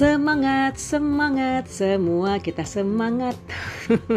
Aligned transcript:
Semangat, 0.00 0.80
semangat, 0.80 1.68
semua 1.68 2.40
kita 2.40 2.64
semangat. 2.64 3.36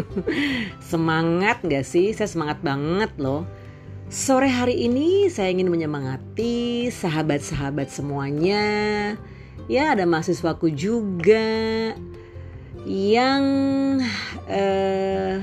semangat 0.88 1.60
gak 1.60 1.84
sih? 1.84 2.16
Saya 2.16 2.24
semangat 2.24 2.64
banget 2.64 3.12
loh. 3.20 3.44
Sore 4.08 4.48
hari 4.48 4.88
ini 4.88 5.28
saya 5.28 5.52
ingin 5.52 5.68
menyemangati 5.68 6.88
sahabat-sahabat 6.88 7.92
semuanya. 7.92 8.64
Ya 9.68 9.92
ada 9.92 10.08
mahasiswaku 10.08 10.72
juga 10.72 11.92
yang 12.88 13.44
uh, 14.48 15.36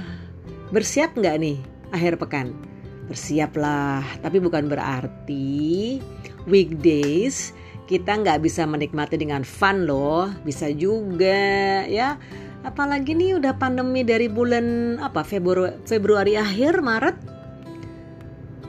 bersiap 0.74 1.22
nggak 1.22 1.38
nih 1.38 1.58
akhir 1.94 2.18
pekan? 2.18 2.58
Bersiaplah, 3.06 4.02
tapi 4.26 4.42
bukan 4.42 4.66
berarti 4.74 6.02
weekdays 6.50 7.54
kita 7.90 8.18
nggak 8.22 8.42
bisa 8.44 8.64
menikmati 8.70 9.18
dengan 9.18 9.42
fun 9.42 9.86
loh. 9.86 10.30
Bisa 10.46 10.70
juga 10.72 11.84
ya. 11.86 12.18
Apalagi 12.62 13.18
nih 13.18 13.42
udah 13.42 13.58
pandemi 13.58 14.06
dari 14.06 14.30
bulan 14.30 14.98
apa 15.02 15.26
Februari 15.26 15.78
Februari 15.86 16.34
akhir 16.38 16.80
Maret. 16.80 17.18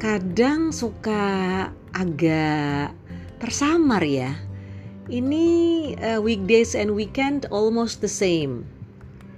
Kadang 0.01 0.73
suka 0.75 1.23
agak 1.93 2.97
tersamar 3.39 4.03
ya. 4.03 4.33
Ini 5.13 5.47
uh, 5.99 6.21
weekdays 6.23 6.73
and 6.73 6.97
weekend 6.97 7.45
almost 7.53 8.01
the 8.01 8.11
same. 8.11 8.65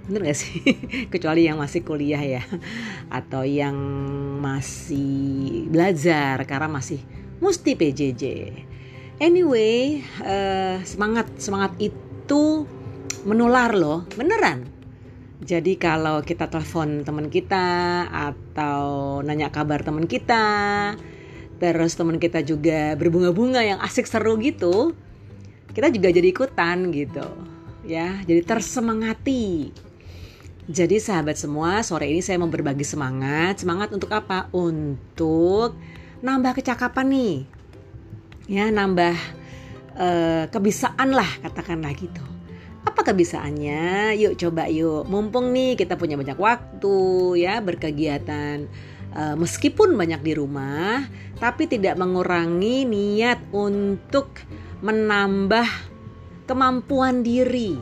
Bener 0.05 0.29
gak 0.29 0.37
sih? 0.37 0.61
Kecuali 1.13 1.49
yang 1.49 1.57
masih 1.57 1.81
kuliah 1.81 2.21
ya. 2.21 2.43
Atau 3.09 3.43
yang 3.43 3.75
masih 4.39 5.65
belajar 5.73 6.37
karena 6.45 6.69
masih 6.69 7.01
mesti 7.41 7.75
PJJ 7.75 8.23
Anyway, 9.15 10.03
uh, 10.27 10.83
semangat 10.83 11.31
semangat 11.39 11.71
itu 11.79 12.67
menular 13.23 13.71
loh, 13.71 14.03
beneran. 14.19 14.67
Jadi 15.39 15.79
kalau 15.79 16.19
kita 16.19 16.51
telepon 16.51 17.07
teman 17.07 17.31
kita 17.31 18.03
atau 18.11 19.23
nanya 19.23 19.55
kabar 19.55 19.87
teman 19.87 20.03
kita, 20.03 20.43
terus 21.63 21.95
teman 21.95 22.19
kita 22.19 22.43
juga 22.43 22.99
berbunga-bunga 22.99 23.63
yang 23.63 23.79
asik 23.79 24.03
seru 24.03 24.35
gitu, 24.43 24.91
kita 25.71 25.95
juga 25.95 26.11
jadi 26.11 26.27
ikutan 26.35 26.91
gitu. 26.91 27.23
Ya, 27.87 28.19
jadi 28.27 28.43
tersemangati. 28.43 29.71
Jadi 30.67 30.99
sahabat 30.99 31.39
semua, 31.39 31.87
sore 31.87 32.11
ini 32.11 32.19
saya 32.19 32.35
mau 32.35 32.51
berbagi 32.51 32.83
semangat. 32.83 33.63
Semangat 33.63 33.95
untuk 33.95 34.11
apa? 34.11 34.51
Untuk 34.51 35.77
nambah 36.19 36.51
kecakapan 36.57 37.07
nih 37.07 37.54
ya 38.45 38.69
nambah 38.69 39.15
uh, 39.97 40.43
kebisaan 40.49 41.13
lah 41.13 41.27
katakanlah 41.41 41.93
gitu. 41.97 42.23
Apa 42.85 43.01
kebisaannya? 43.01 44.13
Yuk 44.21 44.37
coba 44.37 44.69
yuk. 44.69 45.09
Mumpung 45.09 45.49
nih 45.49 45.73
kita 45.73 45.97
punya 45.97 46.15
banyak 46.15 46.37
waktu 46.37 46.97
ya 47.41 47.57
berkegiatan 47.59 48.69
uh, 49.17 49.35
meskipun 49.35 49.97
banyak 49.97 50.21
di 50.21 50.33
rumah 50.37 51.01
tapi 51.41 51.65
tidak 51.65 51.97
mengurangi 51.97 52.85
niat 52.85 53.41
untuk 53.51 54.37
menambah 54.85 55.65
kemampuan 56.45 57.25
diri. 57.25 57.75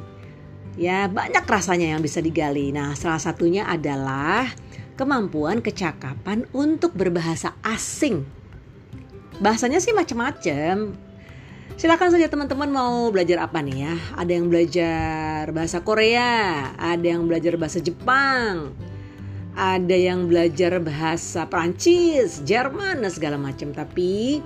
Ya 0.80 1.06
banyak 1.06 1.46
rasanya 1.46 1.94
yang 1.94 2.02
bisa 2.02 2.24
digali. 2.24 2.74
Nah 2.74 2.98
salah 2.98 3.22
satunya 3.22 3.68
adalah 3.68 4.50
kemampuan 4.98 5.60
kecakapan 5.60 6.48
untuk 6.56 6.96
berbahasa 6.96 7.54
asing 7.62 8.43
bahasanya 9.42 9.82
sih 9.82 9.96
macam-macam 9.96 10.94
silakan 11.74 12.10
saja 12.14 12.30
teman-teman 12.30 12.70
mau 12.70 13.10
belajar 13.10 13.42
apa 13.50 13.64
nih 13.66 13.78
ya 13.90 13.96
ada 14.14 14.32
yang 14.34 14.46
belajar 14.52 15.50
bahasa 15.50 15.82
Korea 15.82 16.70
ada 16.78 17.06
yang 17.06 17.26
belajar 17.26 17.58
bahasa 17.58 17.82
Jepang 17.82 18.76
ada 19.54 19.94
yang 19.94 20.26
belajar 20.26 20.82
bahasa 20.82 21.46
Prancis, 21.46 22.42
Jerman 22.42 23.06
dan 23.06 23.12
segala 23.14 23.38
macam. 23.38 23.70
Tapi 23.70 24.42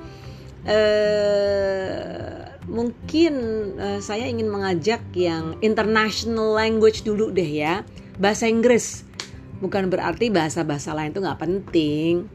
eh, 0.67 2.43
mungkin 2.67 3.33
eh, 3.79 3.99
saya 4.03 4.27
ingin 4.27 4.51
mengajak 4.51 5.03
yang 5.15 5.55
international 5.63 6.59
language 6.59 7.07
dulu 7.07 7.31
deh 7.31 7.47
ya, 7.47 7.87
bahasa 8.19 8.51
Inggris. 8.51 9.07
Bukan 9.57 9.89
berarti 9.89 10.29
bahasa-bahasa 10.29 10.93
lain 10.93 11.15
itu 11.15 11.23
nggak 11.23 11.41
penting 11.41 12.29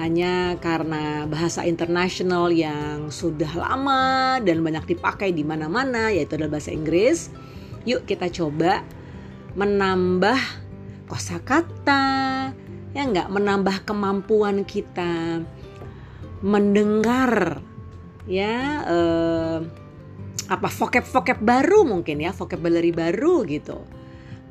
hanya 0.00 0.56
karena 0.56 1.28
bahasa 1.28 1.68
internasional 1.68 2.48
yang 2.48 3.12
sudah 3.12 3.52
lama 3.52 4.40
dan 4.40 4.64
banyak 4.64 4.96
dipakai 4.96 5.36
di 5.36 5.44
mana-mana 5.44 6.08
yaitu 6.08 6.40
adalah 6.40 6.56
bahasa 6.56 6.72
Inggris. 6.72 7.28
Yuk 7.84 8.08
kita 8.08 8.32
coba 8.32 8.80
menambah 9.52 10.40
kosakata, 11.12 12.04
ya 12.96 13.02
enggak 13.04 13.28
menambah 13.28 13.84
kemampuan 13.84 14.64
kita 14.64 15.44
mendengar 16.40 17.60
ya 18.24 18.56
eh, 18.88 19.58
apa 20.48 20.68
vocab-vocab 20.72 21.36
baru 21.36 21.84
mungkin 21.84 22.24
ya, 22.24 22.32
vocabulary 22.32 22.96
baru 22.96 23.44
gitu. 23.44 23.84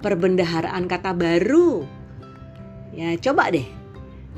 Perbendaharaan 0.06 0.86
kata 0.86 1.14
baru. 1.18 1.86
Ya, 2.94 3.16
coba 3.22 3.50
deh 3.50 3.81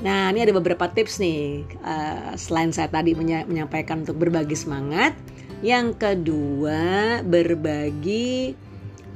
Nah, 0.02 0.34
ini 0.34 0.42
ada 0.42 0.54
beberapa 0.58 0.90
tips 0.90 1.22
nih. 1.22 1.70
Uh, 1.86 2.34
selain 2.34 2.74
saya 2.74 2.90
tadi 2.90 3.14
menyampaikan 3.14 4.02
untuk 4.02 4.18
berbagi 4.18 4.58
semangat, 4.58 5.14
yang 5.62 5.94
kedua 5.94 7.22
berbagi 7.22 8.58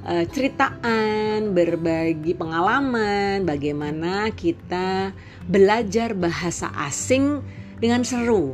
uh, 0.06 0.26
ceritaan, 0.30 1.58
berbagi 1.58 2.38
pengalaman, 2.38 3.42
bagaimana 3.42 4.30
kita 4.38 5.18
belajar 5.50 6.14
bahasa 6.14 6.70
asing 6.86 7.42
dengan 7.82 8.06
seru. 8.06 8.54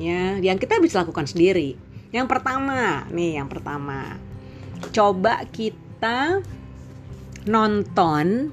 Ya, 0.00 0.40
yang 0.40 0.56
kita 0.56 0.80
bisa 0.80 1.04
lakukan 1.04 1.28
sendiri. 1.28 1.76
Yang 2.10 2.26
pertama, 2.32 3.04
nih 3.12 3.44
yang 3.44 3.46
pertama. 3.52 4.16
Coba 4.90 5.44
kita 5.52 6.40
nonton 7.44 8.50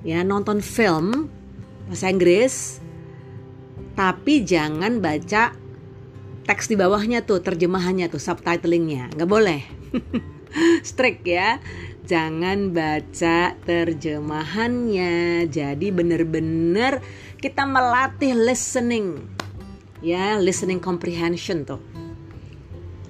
ya, 0.00 0.24
nonton 0.24 0.64
film 0.64 1.35
bahasa 1.86 2.10
Inggris. 2.10 2.82
Tapi 3.96 4.44
jangan 4.44 5.00
baca 5.00 5.56
teks 6.46 6.68
di 6.68 6.76
bawahnya 6.76 7.24
tuh 7.24 7.40
terjemahannya 7.40 8.06
tuh 8.12 8.20
subtitlingnya. 8.20 9.10
Nggak 9.16 9.30
boleh. 9.30 9.60
Strict 10.88 11.24
ya. 11.24 11.58
Jangan 12.06 12.70
baca 12.70 13.58
terjemahannya. 13.66 15.48
Jadi 15.50 15.86
bener-bener 15.90 17.02
kita 17.40 17.66
melatih 17.66 18.36
listening. 18.36 19.26
Ya 20.04 20.38
listening 20.38 20.78
comprehension 20.78 21.66
tuh. 21.66 21.82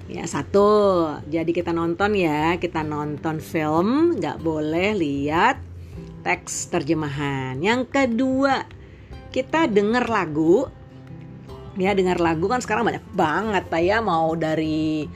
Ya 0.07 0.23
satu. 0.23 1.05
Jadi 1.27 1.51
kita 1.51 1.75
nonton 1.75 2.15
ya. 2.15 2.57
Kita 2.57 2.81
nonton 2.81 3.37
film. 3.43 4.17
Nggak 4.17 4.39
boleh 4.41 4.97
lihat 4.97 5.76
teks 6.27 6.67
terjemahan. 6.67 7.55
Yang 7.63 7.87
kedua, 7.87 8.67
kita 9.31 9.71
dengar 9.71 10.11
lagu. 10.11 10.67
Ya, 11.79 11.95
dengar 11.95 12.19
lagu 12.19 12.51
kan 12.51 12.59
sekarang 12.59 12.83
banyak 12.83 13.05
banget 13.15 13.69
ya 13.79 14.03
mau 14.03 14.35
dari 14.35 15.07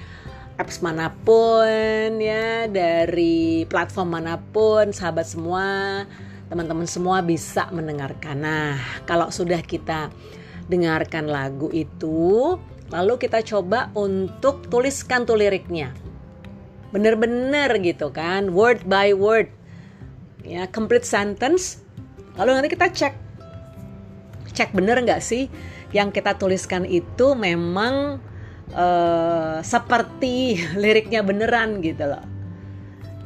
apps 0.55 0.79
mana 0.79 1.11
pun 1.11 2.15
ya, 2.21 2.69
dari 2.71 3.67
platform 3.67 4.21
mana 4.21 4.39
pun, 4.39 4.95
sahabat 4.95 5.27
semua, 5.27 6.05
teman-teman 6.47 6.87
semua 6.87 7.19
bisa 7.19 7.67
mendengarkan. 7.75 8.45
Nah, 8.45 8.77
kalau 9.03 9.33
sudah 9.33 9.59
kita 9.59 10.13
dengarkan 10.69 11.27
lagu 11.27 11.67
itu, 11.73 12.55
lalu 12.93 13.19
kita 13.19 13.41
coba 13.43 13.89
untuk 13.97 14.69
tuliskan 14.69 15.25
tuh 15.25 15.35
liriknya. 15.35 15.91
Bener-bener 16.93 17.73
gitu 17.81 18.13
kan, 18.13 18.53
word 18.53 18.85
by 18.85 19.17
word 19.17 19.49
ya 20.51 20.67
complete 20.67 21.07
sentence. 21.07 21.79
Lalu 22.35 22.59
nanti 22.59 22.69
kita 22.75 22.91
cek. 22.91 23.15
Cek 24.51 24.75
bener 24.75 24.99
nggak 24.99 25.23
sih 25.23 25.47
yang 25.95 26.11
kita 26.11 26.35
tuliskan 26.35 26.83
itu 26.83 27.31
memang 27.39 28.19
uh, 28.75 29.63
seperti 29.63 30.59
liriknya 30.83 31.23
beneran 31.23 31.79
gitu 31.79 32.11
loh. 32.11 32.23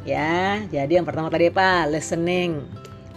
Ya 0.06 0.62
jadi 0.70 1.02
yang 1.02 1.06
pertama 1.10 1.34
tadi 1.34 1.50
apa? 1.50 1.90
Listening. 1.90 2.62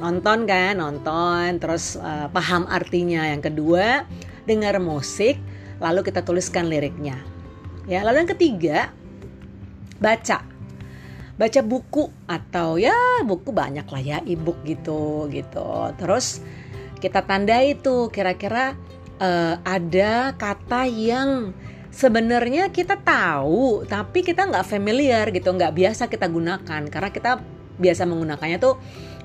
Nonton 0.00 0.48
kan? 0.48 0.80
Nonton. 0.80 1.60
Terus 1.60 2.00
uh, 2.00 2.32
paham 2.32 2.64
artinya. 2.64 3.28
Yang 3.28 3.52
kedua 3.52 4.08
dengar 4.48 4.80
musik 4.80 5.36
lalu 5.84 6.00
kita 6.00 6.24
tuliskan 6.24 6.72
liriknya. 6.72 7.20
Ya 7.84 8.00
lalu 8.00 8.24
yang 8.24 8.32
ketiga 8.32 8.78
baca 10.00 10.57
baca 11.38 11.60
buku 11.62 12.10
atau 12.26 12.82
ya 12.82 13.22
buku 13.22 13.54
banyak 13.54 13.86
lah 13.86 14.02
ya 14.02 14.18
ebook 14.26 14.58
gitu 14.66 15.30
gitu. 15.30 15.94
Terus 15.94 16.42
kita 16.98 17.22
tandai 17.22 17.78
tuh 17.78 18.10
kira-kira 18.10 18.74
uh, 19.22 19.54
ada 19.62 20.34
kata 20.34 20.90
yang 20.90 21.54
sebenarnya 21.94 22.74
kita 22.74 22.98
tahu 22.98 23.86
tapi 23.86 24.26
kita 24.26 24.50
nggak 24.50 24.66
familiar 24.66 25.30
gitu 25.30 25.54
nggak 25.54 25.78
biasa 25.78 26.10
kita 26.10 26.26
gunakan. 26.26 26.82
Karena 26.90 27.10
kita 27.14 27.38
biasa 27.78 28.02
menggunakannya 28.10 28.58
tuh 28.58 28.74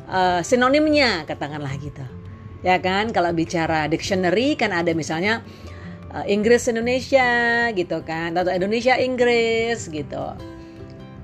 uh, 0.05 0.45
sinonimnya 0.45 1.25
katakanlah 1.25 1.73
gitu. 1.81 2.05
Ya 2.61 2.77
kan? 2.77 3.09
Kalau 3.09 3.33
bicara 3.33 3.89
dictionary 3.89 4.53
kan 4.53 4.69
ada 4.69 4.93
misalnya 4.93 5.41
uh, 6.13 6.25
Inggris 6.29 6.69
Indonesia 6.69 7.73
gitu 7.73 8.05
kan 8.05 8.37
atau 8.37 8.53
Indonesia 8.53 9.01
Inggris 9.01 9.89
gitu 9.89 10.52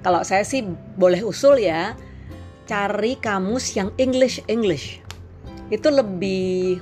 kalau 0.05 0.23
saya 0.23 0.43
sih 0.47 0.63
boleh 0.95 1.23
usul 1.25 1.59
ya 1.59 1.95
cari 2.69 3.17
kamus 3.17 3.73
yang 3.73 3.89
English 3.97 4.39
English 4.45 5.01
itu 5.69 5.87
lebih 5.89 6.81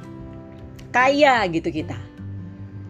kaya 0.92 1.44
gitu 1.52 1.72
kita. 1.72 1.96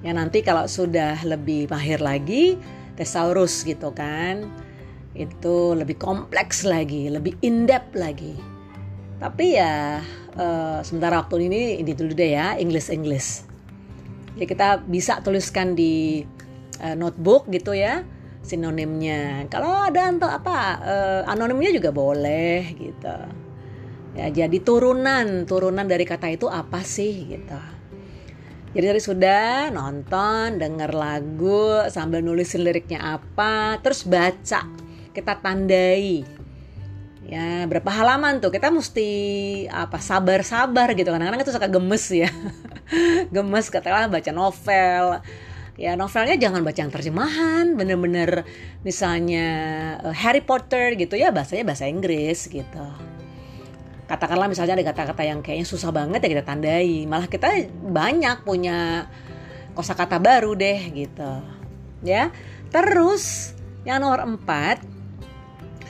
Ya 0.05 0.13
nanti 0.13 0.45
kalau 0.45 0.69
sudah 0.69 1.17
lebih 1.25 1.67
mahir 1.73 1.97
lagi 1.99 2.55
thesaurus 2.95 3.65
gitu 3.65 3.93
kan 3.93 4.45
itu 5.17 5.73
lebih 5.73 5.97
kompleks 5.97 6.61
lagi 6.61 7.09
lebih 7.09 7.33
in 7.41 7.65
depth 7.65 7.97
lagi. 7.97 8.37
Tapi 9.17 9.57
ya 9.57 10.05
uh, 10.37 10.79
sementara 10.85 11.25
waktu 11.25 11.49
ini 11.49 11.81
ini 11.81 11.91
dulu 11.97 12.13
deh 12.13 12.37
ya 12.37 12.53
English 12.61 12.93
English 12.93 13.47
jadi 14.37 14.45
kita 14.45 14.69
bisa 14.85 15.17
tuliskan 15.25 15.73
di 15.73 16.21
uh, 16.85 16.93
notebook 16.93 17.49
gitu 17.49 17.73
ya 17.73 18.05
sinonimnya 18.47 19.51
kalau 19.51 19.91
ada 19.91 20.07
untuk 20.07 20.31
apa 20.31 20.57
uh, 20.79 21.21
anonimnya 21.27 21.75
juga 21.75 21.91
boleh 21.91 22.71
gitu 22.79 23.17
ya 24.15 24.31
jadi 24.31 24.57
turunan 24.63 25.43
turunan 25.43 25.83
dari 25.83 26.07
kata 26.07 26.31
itu 26.31 26.47
apa 26.47 26.79
sih 26.81 27.37
gitu 27.37 27.59
jadi 28.77 28.93
dari 28.93 29.01
sudah 29.01 29.73
nonton, 29.73 30.61
denger 30.61 30.91
lagu 30.93 31.87
sambil 31.89 32.21
nulisin 32.21 32.61
liriknya 32.61 33.17
apa, 33.17 33.81
terus 33.81 34.05
baca, 34.05 34.69
kita 35.17 35.33
tandai. 35.41 36.21
Ya, 37.25 37.65
berapa 37.65 37.89
halaman 37.89 38.37
tuh? 38.37 38.53
Kita 38.53 38.69
mesti 38.69 39.09
apa 39.67 39.97
sabar-sabar 39.97 40.93
gitu. 40.93 41.09
Kadang-kadang 41.09 41.41
itu 41.41 41.49
suka 41.49 41.65
gemes 41.65 42.05
ya. 42.11 42.29
gemes 43.35 43.67
katakanlah 43.73 44.13
baca 44.13 44.31
novel. 44.31 45.25
Ya, 45.77 45.93
novelnya 45.93 46.41
jangan 46.41 46.65
baca 46.65 46.81
yang 46.81 46.89
terjemahan, 46.89 47.77
bener-bener 47.77 48.49
misalnya 48.81 49.45
eh, 50.01 50.15
Harry 50.17 50.41
Potter 50.41 50.97
gitu 50.97 51.13
ya, 51.13 51.29
bahasanya 51.29 51.69
bahasa 51.69 51.85
Inggris 51.85 52.49
gitu. 52.49 52.85
Katakanlah 54.09 54.49
misalnya 54.49 54.73
ada 54.73 54.89
kata-kata 54.89 55.21
yang 55.21 55.45
kayaknya 55.45 55.67
susah 55.69 55.93
banget 55.93 56.23
ya 56.23 56.39
kita 56.39 56.43
tandai 56.47 57.03
malah 57.05 57.27
kita 57.27 57.67
banyak 57.83 58.41
punya 58.47 59.05
kosakata 59.77 60.17
baru 60.17 60.57
deh 60.57 60.79
gitu. 60.95 61.43
Ya 62.01 62.31
terus 62.71 63.53
yang 63.83 64.01
nomor 64.01 64.23
empat 64.23 64.79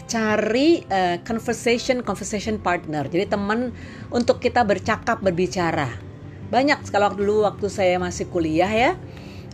cari 0.10 0.82
uh, 0.90 1.22
conversation 1.24 2.02
conversation 2.02 2.58
partner. 2.58 3.06
Jadi 3.06 3.30
teman 3.30 3.70
untuk 4.10 4.42
kita 4.42 4.66
bercakap 4.66 5.22
berbicara. 5.22 5.88
Banyak 6.50 6.90
kalau 6.90 7.14
dulu 7.14 7.46
waktu 7.46 7.70
saya 7.70 8.02
masih 8.02 8.26
kuliah 8.34 8.72
ya 8.72 8.92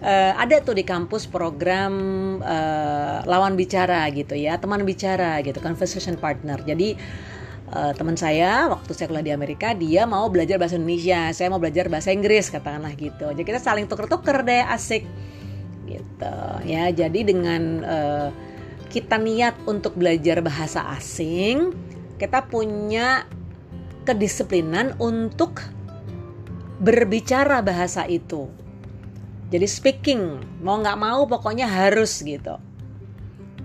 uh, 0.04 0.34
ada 0.38 0.60
tuh 0.60 0.76
di 0.76 0.84
kampus 0.84 1.26
program 1.26 1.94
uh, 2.44 3.24
lawan 3.24 3.56
bicara 3.56 4.06
gitu 4.12 4.36
ya 4.36 4.60
teman 4.60 4.84
bicara 4.84 5.40
gitu 5.42 5.58
conversation 5.64 6.20
partner. 6.20 6.60
Jadi 6.62 7.00
uh, 7.72 7.96
teman 7.96 8.20
saya 8.20 8.68
waktu 8.70 8.92
saya 8.92 9.08
kuliah 9.10 9.26
di 9.26 9.34
Amerika 9.34 9.72
dia 9.72 10.04
mau 10.04 10.28
belajar 10.28 10.60
bahasa 10.60 10.76
Indonesia 10.76 11.32
saya 11.32 11.48
mau 11.50 11.58
belajar 11.64 11.88
bahasa 11.88 12.12
Inggris 12.12 12.52
katakanlah 12.52 12.94
gitu. 13.00 13.32
Jadi 13.32 13.48
kita 13.48 13.60
saling 13.64 13.88
tuker-tuker 13.88 14.44
deh 14.44 14.64
asik 14.68 15.08
gitu. 15.88 16.38
Ya 16.68 16.92
jadi 16.92 17.20
dengan 17.24 17.62
uh, 17.82 18.30
kita 18.92 19.18
niat 19.18 19.58
untuk 19.66 19.98
belajar 19.98 20.44
bahasa 20.44 20.86
asing 20.94 21.74
kita 22.22 22.46
punya 22.46 23.26
kedisiplinan 24.06 24.94
untuk 25.02 25.64
berbicara 26.84 27.64
bahasa 27.64 28.04
itu 28.06 28.52
jadi 29.54 29.70
speaking 29.70 30.42
mau 30.66 30.82
nggak 30.82 30.98
mau 30.98 31.30
pokoknya 31.30 31.70
harus 31.70 32.26
gitu. 32.26 32.58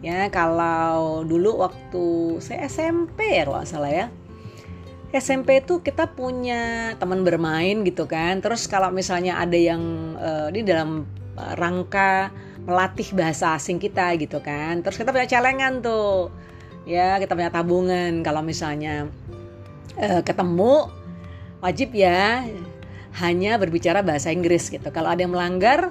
Ya 0.05 0.29
kalau 0.29 1.25
dulu 1.25 1.65
waktu 1.65 2.37
saya 2.45 2.69
SMP 2.69 3.41
ya 3.41 3.49
kalau 3.49 3.65
salah 3.65 3.89
ya. 3.89 4.07
SMP 5.09 5.65
itu 5.65 5.81
kita 5.81 6.13
punya 6.13 6.93
teman 7.01 7.25
bermain 7.25 7.81
gitu 7.89 8.05
kan. 8.05 8.45
Terus 8.45 8.69
kalau 8.69 8.93
misalnya 8.93 9.41
ada 9.41 9.57
yang 9.57 9.81
uh, 10.21 10.53
di 10.53 10.61
dalam 10.61 11.09
rangka 11.57 12.29
melatih 12.69 13.17
bahasa 13.17 13.57
asing 13.57 13.81
kita 13.81 14.13
gitu 14.21 14.45
kan. 14.45 14.85
Terus 14.85 15.01
kita 15.01 15.09
punya 15.09 15.25
celengan 15.25 15.81
tuh. 15.81 16.29
Ya 16.85 17.17
kita 17.17 17.33
punya 17.33 17.49
tabungan. 17.49 18.21
Kalau 18.21 18.45
misalnya 18.45 19.09
uh, 19.97 20.21
ketemu 20.21 20.93
wajib 21.65 21.97
ya 21.97 22.45
hanya 23.21 23.59
berbicara 23.59 24.01
bahasa 24.07 24.31
Inggris 24.31 24.71
gitu. 24.71 24.89
Kalau 24.95 25.11
ada 25.11 25.21
yang 25.21 25.35
melanggar 25.35 25.91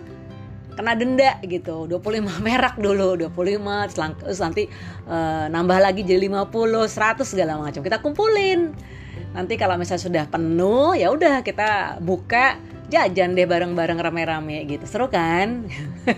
kena 0.77 0.93
denda 0.93 1.41
gitu. 1.41 1.89
25 1.89 2.37
merak 2.45 2.77
dulu 2.77 3.17
25 3.17 3.91
terus 4.21 4.39
nanti 4.39 4.69
uh, 5.09 5.49
nambah 5.49 5.81
lagi 5.81 6.05
jadi 6.05 6.29
50 6.29 6.53
100 6.85 7.25
segala 7.25 7.57
macam. 7.57 7.81
Kita 7.81 7.97
kumpulin. 7.99 8.71
Nanti 9.33 9.57
kalau 9.57 9.75
misalnya 9.75 10.03
sudah 10.05 10.25
penuh 10.29 10.93
ya 10.93 11.09
udah 11.09 11.41
kita 11.41 11.99
buka 11.99 12.57
jajan 12.87 13.35
deh 13.35 13.43
bareng-bareng 13.43 13.99
rame-rame 13.99 14.63
gitu. 14.69 14.87
Seru 14.87 15.11
kan? 15.11 15.67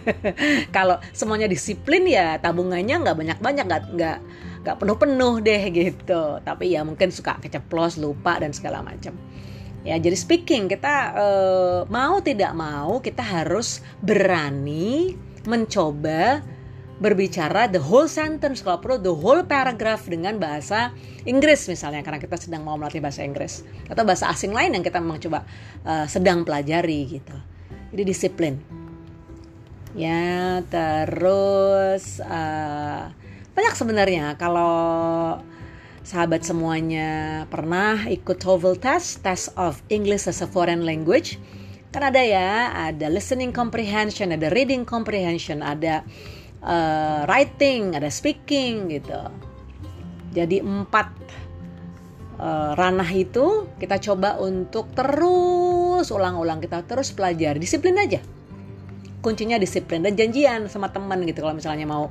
Kalau 0.75 1.01
semuanya 1.17 1.49
disiplin 1.49 2.05
ya 2.05 2.37
tabungannya 2.37 3.01
nggak 3.01 3.17
banyak-banyak 3.17 3.65
nggak 3.65 3.83
nggak 3.97 4.17
nggak 4.61 4.77
penuh-penuh 4.77 5.35
deh 5.41 5.63
gitu. 5.73 6.37
Tapi 6.45 6.77
ya 6.77 6.85
mungkin 6.85 7.09
suka 7.09 7.41
keceplos 7.41 7.97
lupa 7.97 8.37
dan 8.37 8.53
segala 8.53 8.85
macam 8.85 9.17
Ya, 9.87 9.95
jadi 9.95 10.15
speaking 10.15 10.67
kita 10.67 11.15
uh, 11.15 11.79
mau 11.87 12.19
tidak 12.19 12.51
mau 12.51 12.99
kita 12.99 13.23
harus 13.23 13.79
berani 14.03 15.15
mencoba 15.47 16.43
berbicara 16.99 17.71
the 17.71 17.79
whole 17.79 18.11
sentence 18.11 18.59
kalau 18.59 18.83
perlu 18.83 18.99
the 18.99 19.15
whole 19.15 19.39
paragraph 19.47 20.03
dengan 20.03 20.35
bahasa 20.35 20.91
Inggris 21.23 21.63
misalnya 21.71 22.03
karena 22.03 22.19
kita 22.19 22.35
sedang 22.35 22.67
mau 22.67 22.75
melatih 22.75 22.99
bahasa 22.99 23.23
Inggris 23.23 23.63
atau 23.87 24.03
bahasa 24.03 24.27
asing 24.27 24.51
lain 24.51 24.75
yang 24.75 24.83
kita 24.83 24.99
memang 24.99 25.23
coba 25.23 25.47
uh, 25.87 26.03
sedang 26.11 26.43
pelajari 26.43 27.19
gitu. 27.19 27.37
Jadi 27.95 28.03
disiplin. 28.03 28.59
Ya, 29.95 30.61
terus 30.69 32.19
uh, 32.21 33.09
banyak 33.55 33.73
sebenarnya 33.79 34.35
kalau 34.35 35.39
sahabat 36.09 36.41
semuanya 36.41 37.45
pernah 37.53 38.01
ikut 38.09 38.41
TOEFL 38.41 38.81
test, 38.81 39.21
test 39.21 39.53
of 39.53 39.77
English 39.93 40.25
as 40.25 40.41
a 40.41 40.49
foreign 40.49 40.81
language. 40.81 41.37
Kan 41.93 42.01
ada 42.01 42.17
ya, 42.17 42.73
ada 42.73 43.13
listening 43.13 43.53
comprehension, 43.53 44.33
ada 44.33 44.49
reading 44.49 44.89
comprehension, 44.89 45.61
ada 45.61 46.01
uh, 46.65 47.29
writing, 47.29 47.93
ada 47.93 48.09
speaking 48.09 48.89
gitu. 48.89 49.21
Jadi 50.33 50.65
empat 50.65 51.13
uh, 52.41 52.73
ranah 52.73 53.09
itu 53.13 53.69
kita 53.77 54.01
coba 54.01 54.41
untuk 54.41 54.89
terus 54.97 56.09
ulang-ulang 56.09 56.57
kita 56.57 56.89
terus 56.89 57.13
pelajari, 57.13 57.61
disiplin 57.61 57.93
aja 58.01 58.21
kuncinya 59.19 59.59
disiplin 59.59 59.99
dan 59.99 60.15
janjian 60.15 60.71
sama 60.71 60.91
teman 60.91 61.19
gitu 61.27 61.43
kalau 61.43 61.55
misalnya 61.55 61.83
mau 61.83 62.07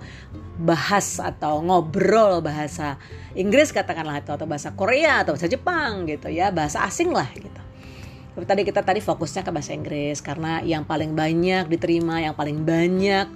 bahas 0.61 1.17
atau 1.23 1.65
ngobrol 1.65 2.45
bahasa 2.45 3.01
Inggris 3.33 3.73
katakanlah 3.73 4.21
atau, 4.21 4.37
atau 4.37 4.45
bahasa 4.45 4.77
Korea 4.77 5.25
atau 5.25 5.33
bahasa 5.37 5.49
Jepang 5.49 6.05
gitu 6.05 6.29
ya 6.29 6.53
bahasa 6.53 6.85
asing 6.85 7.13
lah 7.13 7.29
gitu. 7.33 7.61
Tapi 8.39 8.45
tadi 8.47 8.63
kita 8.63 8.87
tadi 8.87 9.01
fokusnya 9.03 9.43
ke 9.43 9.51
bahasa 9.51 9.75
Inggris 9.75 10.23
karena 10.23 10.63
yang 10.63 10.87
paling 10.87 11.17
banyak 11.17 11.67
diterima 11.67 12.23
yang 12.23 12.39
paling 12.39 12.63
banyak 12.63 13.27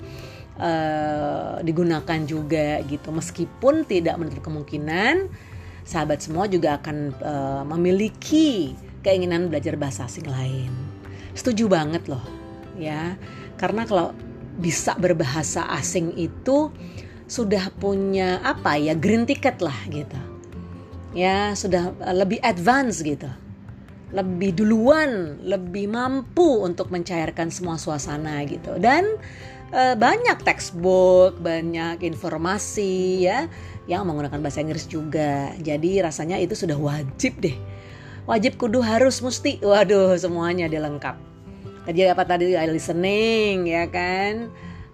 uh, 0.61 1.59
digunakan 1.65 2.21
juga 2.23 2.79
gitu. 2.87 3.11
Meskipun 3.11 3.89
tidak 3.89 4.21
menutup 4.21 4.47
kemungkinan 4.47 5.27
sahabat 5.83 6.23
semua 6.23 6.47
juga 6.47 6.79
akan 6.79 6.97
uh, 7.19 7.63
memiliki 7.75 8.79
keinginan 9.03 9.51
belajar 9.51 9.75
bahasa 9.75 10.07
asing 10.07 10.29
lain. 10.31 10.71
Setuju 11.35 11.67
banget 11.67 12.07
loh 12.07 12.43
ya 12.77 13.17
karena 13.63 13.87
kalau 13.87 14.11
bisa 14.59 14.99
berbahasa 14.99 15.71
asing 15.79 16.11
itu 16.19 16.75
sudah 17.31 17.71
punya 17.79 18.43
apa 18.43 18.75
ya 18.75 18.99
green 18.99 19.23
ticket 19.23 19.63
lah 19.63 19.79
gitu. 19.87 20.19
Ya, 21.15 21.55
sudah 21.55 21.95
eh, 22.03 22.17
lebih 22.17 22.43
advance 22.43 23.01
gitu. 23.07 23.31
Lebih 24.13 24.59
duluan, 24.59 25.41
lebih 25.41 25.89
mampu 25.89 26.61
untuk 26.61 26.93
mencairkan 26.93 27.49
semua 27.49 27.81
suasana 27.81 28.45
gitu. 28.45 28.77
Dan 28.77 29.17
e, 29.73 29.97
banyak 29.97 30.37
textbook, 30.45 31.41
banyak 31.41 32.05
informasi 32.05 33.25
ya 33.25 33.49
yang 33.89 34.05
menggunakan 34.05 34.37
bahasa 34.45 34.61
Inggris 34.61 34.85
juga. 34.85 35.57
Jadi 35.57 36.05
rasanya 36.05 36.37
itu 36.37 36.53
sudah 36.53 36.77
wajib 36.77 37.41
deh. 37.41 37.57
Wajib 38.29 38.61
kudu 38.61 38.85
harus 38.85 39.25
mesti. 39.25 39.65
Waduh, 39.65 40.13
semuanya 40.21 40.69
dilengkap. 40.69 41.32
Jadi 41.83 42.01
apa 42.07 42.23
tadi? 42.23 42.55
Listening 42.55 43.67
ya 43.67 43.91
kan? 43.91 44.51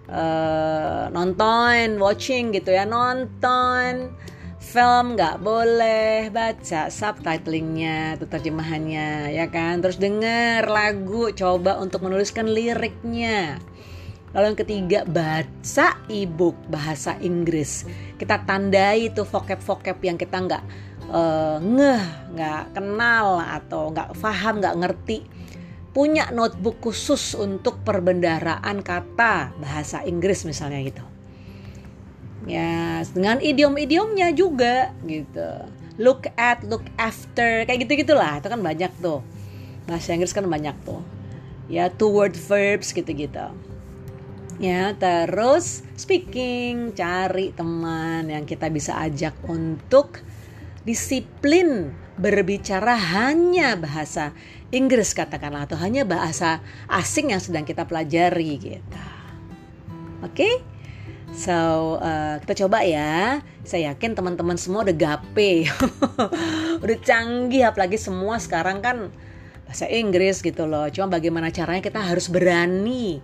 Uh, 0.09 1.05
nonton 1.13 2.01
watching 2.01 2.49
gitu 2.49 2.73
ya. 2.73 2.89
Nonton 2.89 4.13
film 4.57 5.13
nggak 5.13 5.37
boleh. 5.41 6.33
Baca 6.33 6.89
subtitlingnya 6.89 8.17
atau 8.17 8.25
terjemahannya 8.25 9.37
ya 9.37 9.45
kan? 9.53 9.85
Terus 9.85 10.01
dengar 10.01 10.65
lagu 10.65 11.29
coba 11.33 11.77
untuk 11.77 12.01
menuliskan 12.01 12.49
liriknya. 12.49 13.61
Lalu 14.29 14.45
yang 14.45 14.59
ketiga 14.61 14.99
baca 15.09 15.87
ebook 16.09 16.57
bahasa 16.69 17.17
Inggris. 17.21 17.85
Kita 18.17 18.45
tandai 18.45 19.09
tuh 19.09 19.25
vocab-vocab 19.25 19.97
yang 20.05 20.21
kita 20.21 20.37
nggak 20.37 20.63
uh, 21.09 21.57
ngeh 21.57 22.03
nggak 22.37 22.63
kenal 22.77 23.41
atau 23.41 23.89
nggak 23.89 24.13
paham 24.21 24.61
nggak 24.61 24.77
ngerti 24.85 25.19
punya 25.89 26.29
notebook 26.29 26.79
khusus 26.79 27.33
untuk 27.33 27.81
perbendaraan 27.81 28.85
kata 28.85 29.57
bahasa 29.57 30.05
Inggris 30.05 30.45
misalnya 30.45 30.79
gitu. 30.85 31.05
Ya 32.47 33.03
dengan 33.09 33.41
idiom-idiomnya 33.41 34.31
juga 34.37 34.93
gitu. 35.03 35.49
Look 35.99 36.31
at 36.39 36.63
look 36.63 36.85
after 36.95 37.67
kayak 37.67 37.83
gitu 37.83 38.05
gitulah 38.05 38.39
itu 38.39 38.47
kan 38.47 38.61
banyak 38.61 38.91
tuh. 39.03 39.19
Bahasa 39.89 40.15
Inggris 40.15 40.31
kan 40.31 40.47
banyak 40.47 40.75
tuh. 40.85 41.01
Ya 41.69 41.89
two 41.89 42.09
word 42.09 42.37
verbs 42.37 42.93
gitu 42.93 43.09
gitu 43.13 43.49
ya 44.59 44.91
terus 44.99 45.87
speaking 45.95 46.91
cari 46.91 47.55
teman 47.55 48.27
yang 48.27 48.43
kita 48.43 48.67
bisa 48.67 48.99
ajak 48.99 49.31
untuk 49.47 50.19
disiplin 50.83 51.95
berbicara 52.19 52.99
hanya 52.99 53.79
bahasa 53.79 54.35
Inggris 54.69 55.17
katakanlah 55.17 55.65
atau 55.65 55.77
hanya 55.81 56.05
bahasa 56.05 56.61
asing 56.87 57.33
yang 57.33 57.41
sedang 57.41 57.65
kita 57.65 57.85
pelajari 57.89 58.51
gitu 58.59 59.01
oke 60.21 60.33
okay? 60.33 60.53
So 61.35 61.97
uh, 62.01 62.41
kita 62.41 62.65
coba 62.65 62.81
ya. 62.83 63.39
Saya 63.61 63.93
yakin 63.93 64.17
teman-teman 64.17 64.57
semua 64.57 64.81
udah 64.81 64.97
gape, 64.97 65.69
udah 66.83 66.97
canggih. 67.05 67.69
Apalagi 67.69 68.01
semua 68.01 68.41
sekarang 68.41 68.81
kan 68.81 69.13
bahasa 69.69 69.85
Inggris 69.85 70.41
gitu 70.41 70.65
loh. 70.65 70.89
Cuma 70.89 71.13
bagaimana 71.13 71.53
caranya 71.53 71.85
kita 71.85 72.01
harus 72.01 72.27
berani, 72.27 73.21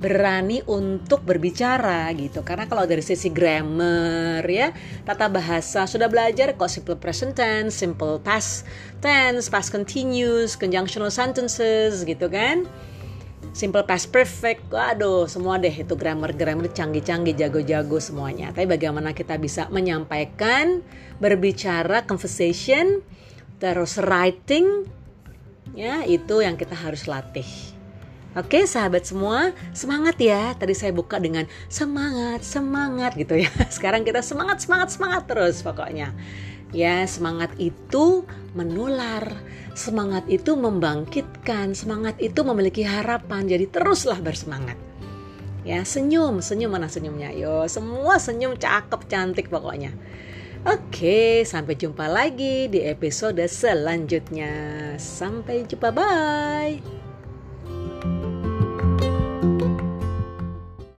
berani 0.00 0.64
untuk 0.64 1.20
berbicara 1.22 2.08
gitu. 2.16 2.40
Karena 2.40 2.64
kalau 2.64 2.88
dari 2.88 3.04
sisi 3.04 3.28
grammar 3.28 4.40
ya, 4.48 4.72
tata 5.04 5.28
bahasa 5.28 5.84
sudah 5.84 6.08
belajar 6.08 6.56
kok 6.56 6.72
simple 6.72 6.96
present 6.96 7.36
tense, 7.36 7.76
simple 7.76 8.16
past 8.24 8.64
tense, 9.04 9.52
past 9.52 9.68
continuous, 9.70 10.56
conjunctional 10.56 11.12
sentences 11.12 12.02
gitu 12.08 12.32
kan 12.32 12.64
simple 13.50 13.82
past 13.82 14.12
perfect, 14.14 14.68
waduh 14.70 15.26
semua 15.26 15.58
deh 15.58 15.72
itu 15.72 15.94
grammar-grammar 15.96 16.70
canggih-canggih, 16.70 17.34
jago-jago 17.34 17.98
semuanya. 17.98 18.54
Tapi 18.54 18.68
bagaimana 18.68 19.10
kita 19.16 19.40
bisa 19.40 19.66
menyampaikan, 19.72 20.84
berbicara, 21.18 22.06
conversation, 22.06 23.02
terus 23.58 23.98
writing, 23.98 24.86
ya 25.74 26.06
itu 26.06 26.44
yang 26.44 26.54
kita 26.54 26.76
harus 26.78 27.10
latih. 27.10 27.69
Oke 28.38 28.62
sahabat 28.62 29.02
semua 29.10 29.50
semangat 29.74 30.14
ya 30.22 30.54
Tadi 30.54 30.70
saya 30.70 30.94
buka 30.94 31.18
dengan 31.18 31.50
semangat 31.66 32.46
semangat 32.46 33.18
gitu 33.18 33.34
ya 33.34 33.50
Sekarang 33.74 34.06
kita 34.06 34.22
semangat 34.22 34.62
semangat 34.62 34.94
semangat 34.94 35.22
terus 35.26 35.66
pokoknya 35.66 36.14
Ya, 36.70 37.02
semangat 37.02 37.50
itu 37.58 38.22
menular. 38.54 39.26
Semangat 39.74 40.26
itu 40.30 40.54
membangkitkan, 40.54 41.74
semangat 41.74 42.14
itu 42.22 42.46
memiliki 42.46 42.86
harapan. 42.86 43.46
Jadi 43.50 43.66
teruslah 43.66 44.22
bersemangat. 44.22 44.78
Ya, 45.66 45.82
senyum, 45.82 46.40
senyum 46.40 46.72
mana 46.72 46.86
senyumnya? 46.86 47.34
Yo, 47.34 47.66
semua 47.66 48.22
senyum 48.22 48.54
cakep, 48.54 49.10
cantik 49.10 49.50
pokoknya. 49.50 49.92
Oke, 50.62 51.42
sampai 51.42 51.74
jumpa 51.74 52.06
lagi 52.06 52.70
di 52.70 52.86
episode 52.86 53.40
selanjutnya. 53.50 54.52
Sampai 55.00 55.66
jumpa, 55.66 55.90
bye. 55.90 56.99